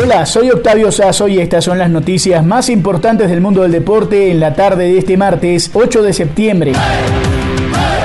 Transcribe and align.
Hola, 0.00 0.26
soy 0.26 0.48
Octavio 0.50 0.92
Sazo 0.92 1.26
y 1.26 1.40
estas 1.40 1.64
son 1.64 1.76
las 1.76 1.90
noticias 1.90 2.46
más 2.46 2.68
importantes 2.68 3.28
del 3.28 3.40
mundo 3.40 3.62
del 3.62 3.72
deporte 3.72 4.30
en 4.30 4.38
la 4.38 4.54
tarde 4.54 4.84
de 4.84 4.98
este 4.98 5.16
martes 5.16 5.72
8 5.74 6.02
de 6.02 6.12
septiembre. 6.12 6.72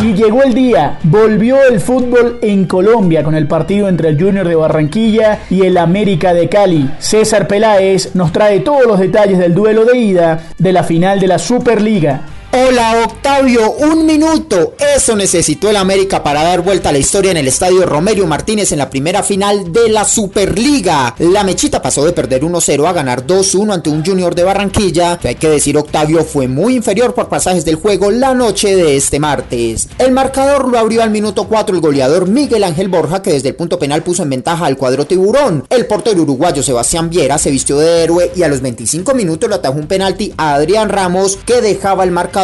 Y 0.00 0.12
llegó 0.12 0.44
el 0.44 0.54
día, 0.54 1.00
volvió 1.02 1.56
el 1.68 1.80
fútbol 1.80 2.38
en 2.42 2.66
Colombia 2.66 3.24
con 3.24 3.34
el 3.34 3.48
partido 3.48 3.88
entre 3.88 4.08
el 4.10 4.22
Junior 4.22 4.46
de 4.46 4.54
Barranquilla 4.54 5.40
y 5.50 5.62
el 5.62 5.76
América 5.78 6.32
de 6.32 6.48
Cali. 6.48 6.88
César 7.00 7.48
Peláez 7.48 8.14
nos 8.14 8.30
trae 8.30 8.60
todos 8.60 8.86
los 8.86 9.00
detalles 9.00 9.40
del 9.40 9.52
duelo 9.52 9.84
de 9.84 9.98
ida 9.98 10.44
de 10.58 10.72
la 10.72 10.84
final 10.84 11.18
de 11.18 11.26
la 11.26 11.40
Superliga. 11.40 12.20
Hola 12.52 13.04
Octavio, 13.04 13.70
un 13.74 14.04
minuto. 14.04 14.74
Eso 14.96 15.14
necesitó 15.14 15.70
el 15.70 15.76
América 15.76 16.24
para 16.24 16.42
dar 16.42 16.62
vuelta 16.62 16.88
a 16.88 16.92
la 16.92 16.98
historia 16.98 17.30
en 17.30 17.36
el 17.36 17.46
estadio 17.46 17.86
Romero 17.86 18.26
Martínez 18.26 18.72
en 18.72 18.78
la 18.78 18.90
primera 18.90 19.22
final 19.22 19.72
de 19.72 19.88
la 19.88 20.04
Superliga. 20.04 21.14
La 21.20 21.44
Mechita 21.44 21.80
pasó 21.80 22.04
de 22.04 22.12
perder 22.12 22.42
1-0 22.42 22.88
a 22.88 22.92
ganar 22.92 23.24
2-1 23.24 23.72
ante 23.72 23.90
un 23.90 24.04
Junior 24.04 24.34
de 24.34 24.42
Barranquilla, 24.42 25.20
hay 25.22 25.36
que 25.36 25.48
decir 25.48 25.78
Octavio 25.78 26.24
fue 26.24 26.48
muy 26.48 26.74
inferior 26.74 27.14
por 27.14 27.28
pasajes 27.28 27.64
del 27.64 27.76
juego 27.76 28.10
la 28.10 28.34
noche 28.34 28.74
de 28.74 28.96
este 28.96 29.20
martes. 29.20 29.88
El 29.98 30.10
marcador 30.10 30.66
lo 30.66 30.76
abrió 30.76 31.04
al 31.04 31.10
minuto 31.10 31.46
4 31.46 31.76
el 31.76 31.80
goleador 31.80 32.26
Miguel 32.26 32.64
Ángel 32.64 32.88
Borja, 32.88 33.22
que 33.22 33.32
desde 33.32 33.50
el 33.50 33.54
punto 33.54 33.78
penal 33.78 34.02
puso 34.02 34.24
en 34.24 34.30
ventaja 34.30 34.66
al 34.66 34.76
cuadro 34.76 35.06
tiburón. 35.06 35.66
El 35.70 35.86
portero 35.86 36.22
uruguayo 36.22 36.64
Sebastián 36.64 37.10
Viera 37.10 37.38
se 37.38 37.52
vistió 37.52 37.78
de 37.78 38.02
héroe 38.02 38.32
y 38.34 38.42
a 38.42 38.48
los 38.48 38.60
25 38.60 39.14
minutos 39.14 39.48
le 39.48 39.54
atajó 39.54 39.78
un 39.78 39.86
penalti 39.86 40.34
a 40.36 40.54
Adrián 40.54 40.88
Ramos 40.88 41.38
que 41.46 41.60
dejaba 41.60 42.02
el 42.02 42.10
marcador 42.10 42.39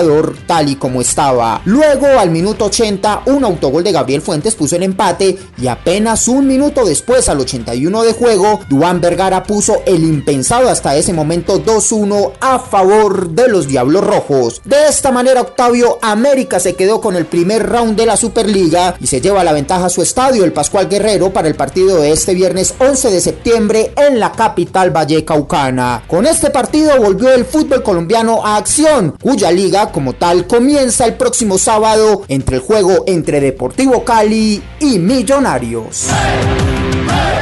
tal 0.46 0.68
y 0.68 0.76
como 0.76 1.00
estaba. 1.00 1.60
Luego, 1.64 2.06
al 2.18 2.30
minuto 2.30 2.66
80, 2.66 3.22
un 3.26 3.44
autogol 3.44 3.82
de 3.82 3.92
Gabriel 3.92 4.20
Fuentes 4.20 4.54
puso 4.54 4.76
el 4.76 4.82
empate 4.82 5.38
y 5.60 5.66
apenas 5.68 6.28
un 6.28 6.46
minuto 6.46 6.84
después, 6.84 7.28
al 7.28 7.40
81 7.40 8.02
de 8.02 8.12
juego, 8.12 8.60
Duan 8.68 9.00
Vergara 9.00 9.42
puso 9.42 9.82
el 9.86 10.04
impensado 10.04 10.68
hasta 10.68 10.96
ese 10.96 11.12
momento 11.12 11.64
2-1 11.64 12.32
a 12.40 12.58
favor 12.58 13.30
de 13.30 13.48
los 13.48 13.68
Diablos 13.68 14.04
Rojos. 14.04 14.60
De 14.64 14.88
esta 14.88 15.12
manera, 15.12 15.40
Octavio 15.40 15.98
América 16.02 16.60
se 16.60 16.74
quedó 16.74 17.00
con 17.00 17.16
el 17.16 17.26
primer 17.26 17.66
round 17.66 17.96
de 17.96 18.06
la 18.06 18.16
Superliga 18.16 18.96
y 19.00 19.06
se 19.06 19.20
lleva 19.20 19.44
la 19.44 19.52
ventaja 19.52 19.86
a 19.86 19.90
su 19.90 20.02
estadio, 20.02 20.44
el 20.44 20.52
Pascual 20.52 20.88
Guerrero, 20.88 21.32
para 21.32 21.48
el 21.48 21.54
partido 21.54 22.00
de 22.00 22.12
este 22.12 22.34
viernes 22.34 22.74
11 22.78 23.10
de 23.10 23.20
septiembre 23.20 23.92
en 23.96 24.20
la 24.20 24.32
capital 24.32 24.90
vallecaucana. 24.90 26.02
Con 26.06 26.26
este 26.26 26.50
partido 26.50 26.96
volvió 27.00 27.32
el 27.32 27.44
fútbol 27.44 27.82
colombiano 27.82 28.44
a 28.44 28.56
acción, 28.56 29.14
cuya 29.22 29.50
liga 29.50 29.85
como 29.92 30.12
tal 30.12 30.46
comienza 30.46 31.04
el 31.04 31.14
próximo 31.14 31.58
sábado 31.58 32.22
entre 32.28 32.56
el 32.56 32.62
juego 32.62 33.04
entre 33.06 33.40
Deportivo 33.40 34.04
Cali 34.04 34.62
y 34.80 34.98
Millonarios. 34.98 36.08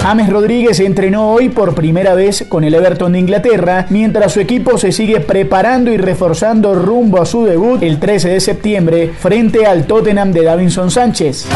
James 0.02 0.28
Rodríguez 0.28 0.80
entrenó 0.80 1.32
hoy 1.32 1.48
por 1.48 1.74
primera 1.74 2.14
vez 2.14 2.44
con 2.46 2.62
el 2.62 2.74
Everton 2.74 3.12
de 3.12 3.20
Inglaterra, 3.20 3.86
mientras 3.88 4.32
su 4.32 4.40
equipo 4.40 4.76
se 4.76 4.92
sigue 4.92 5.20
preparando 5.20 5.90
y 5.90 5.96
reforzando 5.96 6.74
rumbo 6.74 7.22
a 7.22 7.26
su 7.26 7.44
debut 7.44 7.82
el 7.82 7.98
13 7.98 8.28
de 8.28 8.40
septiembre 8.40 9.12
frente 9.18 9.64
al 9.64 9.86
Tottenham 9.86 10.32
de 10.32 10.44
Davinson 10.44 10.90
Sánchez. 10.90 11.46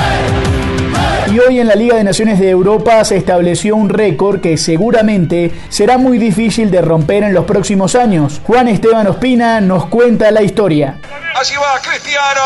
Y 1.30 1.38
hoy 1.40 1.60
en 1.60 1.66
la 1.66 1.74
Liga 1.74 1.96
de 1.96 2.04
Naciones 2.04 2.38
de 2.40 2.48
Europa 2.48 3.04
se 3.04 3.16
estableció 3.16 3.76
un 3.76 3.90
récord 3.90 4.40
que 4.40 4.56
seguramente 4.56 5.52
será 5.68 5.98
muy 5.98 6.16
difícil 6.16 6.70
de 6.70 6.80
romper 6.80 7.22
en 7.22 7.34
los 7.34 7.44
próximos 7.44 7.94
años. 7.96 8.40
Juan 8.44 8.66
Esteban 8.66 9.06
Ospina 9.06 9.60
nos 9.60 9.86
cuenta 9.86 10.30
la 10.30 10.42
historia. 10.42 10.96
Así 11.34 11.54
va 11.56 11.78
Cristiano. 11.82 12.40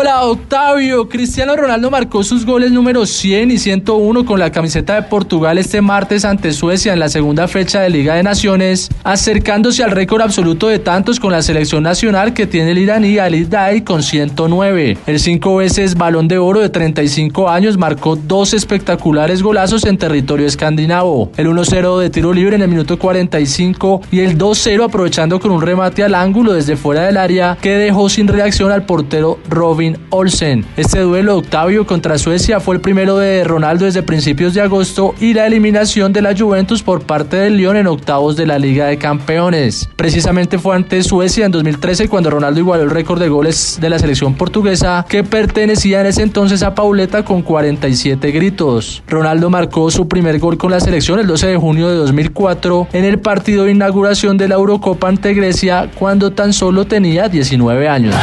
Hola 0.00 0.24
Octavio, 0.24 1.10
Cristiano 1.10 1.54
Ronaldo 1.54 1.90
marcó 1.90 2.22
sus 2.22 2.46
goles 2.46 2.72
número 2.72 3.04
100 3.04 3.50
y 3.50 3.58
101 3.58 4.24
con 4.24 4.38
la 4.40 4.50
camiseta 4.50 4.94
de 4.94 5.02
Portugal 5.02 5.58
este 5.58 5.82
martes 5.82 6.24
ante 6.24 6.52
Suecia 6.52 6.94
en 6.94 7.00
la 7.00 7.10
segunda 7.10 7.46
fecha 7.48 7.82
de 7.82 7.90
Liga 7.90 8.14
de 8.14 8.22
Naciones, 8.22 8.88
acercándose 9.04 9.84
al 9.84 9.90
récord 9.90 10.22
absoluto 10.22 10.68
de 10.68 10.78
tantos 10.78 11.20
con 11.20 11.32
la 11.32 11.42
selección 11.42 11.82
nacional 11.82 12.32
que 12.32 12.46
tiene 12.46 12.70
el 12.70 12.78
iraní 12.78 13.18
Ali 13.18 13.44
Dai 13.44 13.84
con 13.84 14.02
109. 14.02 14.96
El 15.06 15.20
cinco 15.20 15.56
veces 15.56 15.94
balón 15.94 16.28
de 16.28 16.38
oro 16.38 16.60
de 16.60 16.70
35 16.70 17.50
años 17.50 17.76
marcó 17.76 18.16
dos 18.16 18.54
espectaculares 18.54 19.42
golazos 19.42 19.84
en 19.84 19.98
territorio 19.98 20.46
escandinavo, 20.46 21.30
el 21.36 21.46
1-0 21.48 21.98
de 21.98 22.08
tiro 22.08 22.32
libre 22.32 22.56
en 22.56 22.62
el 22.62 22.68
minuto 22.68 22.98
45 22.98 24.00
y 24.10 24.20
el 24.20 24.38
2-0 24.38 24.82
aprovechando 24.82 25.38
con 25.40 25.50
un 25.50 25.60
remate 25.60 26.02
al 26.02 26.14
ángulo 26.14 26.54
desde 26.54 26.78
fuera 26.78 27.02
del 27.02 27.18
área 27.18 27.58
que 27.60 27.76
dejó 27.76 28.08
sin 28.08 28.28
reacción 28.28 28.72
al 28.72 28.86
portero 28.86 29.38
Robin 29.46 29.89
Olsen. 30.10 30.64
Este 30.76 31.00
duelo 31.00 31.36
Octavio 31.38 31.86
contra 31.86 32.18
Suecia 32.18 32.60
fue 32.60 32.74
el 32.74 32.80
primero 32.80 33.18
de 33.18 33.44
Ronaldo 33.44 33.84
desde 33.84 34.02
principios 34.02 34.54
de 34.54 34.60
agosto 34.60 35.14
y 35.20 35.34
la 35.34 35.46
eliminación 35.46 36.12
de 36.12 36.22
la 36.22 36.36
Juventus 36.36 36.82
por 36.82 37.02
parte 37.02 37.36
del 37.36 37.56
Lyon 37.56 37.76
en 37.76 37.86
octavos 37.86 38.36
de 38.36 38.46
la 38.46 38.58
Liga 38.58 38.86
de 38.86 38.98
Campeones. 38.98 39.88
Precisamente 39.96 40.58
fue 40.58 40.76
ante 40.76 41.02
Suecia 41.02 41.46
en 41.46 41.52
2013 41.52 42.08
cuando 42.08 42.30
Ronaldo 42.30 42.60
igualó 42.60 42.82
el 42.82 42.90
récord 42.90 43.20
de 43.20 43.28
goles 43.28 43.78
de 43.80 43.90
la 43.90 43.98
selección 43.98 44.34
portuguesa 44.34 45.04
que 45.08 45.24
pertenecía 45.24 46.00
en 46.00 46.06
ese 46.06 46.22
entonces 46.22 46.62
a 46.62 46.74
Pauleta 46.74 47.24
con 47.24 47.42
47 47.42 48.30
gritos. 48.30 49.02
Ronaldo 49.06 49.50
marcó 49.50 49.90
su 49.90 50.08
primer 50.08 50.38
gol 50.38 50.56
con 50.56 50.70
la 50.70 50.80
selección 50.80 51.18
el 51.18 51.26
12 51.26 51.48
de 51.48 51.56
junio 51.56 51.88
de 51.88 51.96
2004 51.96 52.88
en 52.92 53.04
el 53.04 53.18
partido 53.18 53.64
de 53.64 53.72
inauguración 53.72 54.36
de 54.36 54.48
la 54.48 54.54
Eurocopa 54.56 55.08
ante 55.08 55.34
Grecia 55.34 55.90
cuando 55.98 56.32
tan 56.32 56.52
solo 56.52 56.86
tenía 56.86 57.28
19 57.28 57.88
años. 57.88 58.14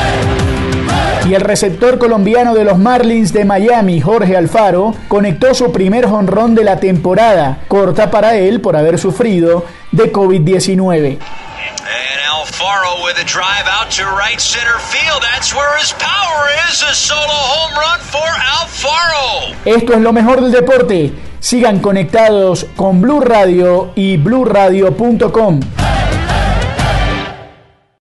Y 1.28 1.34
el 1.34 1.42
receptor 1.42 1.98
colombiano 1.98 2.54
de 2.54 2.64
los 2.64 2.78
Marlins 2.78 3.34
de 3.34 3.44
Miami, 3.44 4.00
Jorge 4.00 4.38
Alfaro, 4.38 4.96
conectó 5.10 5.54
su 5.54 5.74
primer 5.74 6.08
jonrón 6.08 6.56
de 6.56 6.64
la 6.64 6.80
temporada, 6.80 7.60
corta 7.68 8.10
para 8.10 8.36
él 8.36 8.62
por 8.62 8.78
haber 8.78 8.98
sufrido 8.98 9.66
de 9.92 10.14
COVID-19. 10.14 11.18
Alfaro 12.58 13.04
with 13.04 13.18
a 13.20 13.26
drive 13.26 13.68
out 13.68 13.92
to 13.92 14.04
right 14.06 14.40
center 14.40 14.80
field. 14.80 15.22
That's 15.22 15.54
where 15.54 15.78
his 15.78 15.92
power 15.94 16.48
is. 16.70 16.82
A 16.82 16.94
solo 16.94 17.20
home 17.28 17.76
run 17.76 18.00
for 18.00 18.28
Alfaro. 18.60 19.54
Esto 19.66 19.94
es 19.94 20.00
lo 20.00 20.14
mejor 20.14 20.42
del 20.42 20.52
deporte. 20.52 21.12
Sigan 21.40 21.80
conectados 21.80 22.66
con 22.76 23.02
Blue 23.02 23.20
Radio 23.20 23.92
y 23.96 24.18
bluradio.com. 24.18 25.60